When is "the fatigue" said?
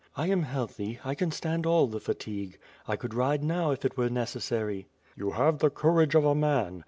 1.85-2.57